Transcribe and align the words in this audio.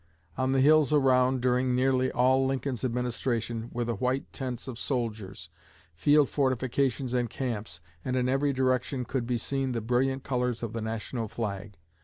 On 0.35 0.51
the 0.51 0.61
hills 0.61 0.91
around, 0.91 1.41
during 1.41 1.75
nearly 1.75 2.11
all 2.11 2.43
Lincoln's 2.47 2.83
administration, 2.83 3.69
were 3.71 3.83
the 3.85 3.93
white 3.97 4.33
tents 4.33 4.67
of 4.67 4.79
soldiers, 4.79 5.49
field 5.93 6.27
fortifications 6.27 7.13
and 7.13 7.29
camps, 7.29 7.81
and 8.03 8.15
in 8.15 8.27
every 8.27 8.51
direction 8.51 9.05
could 9.05 9.27
be 9.27 9.37
seen 9.37 9.73
the 9.73 9.79
brilliant 9.81 10.23
colors 10.23 10.63
of 10.63 10.73
the 10.73 10.81
national 10.81 11.27
flag. 11.27 11.77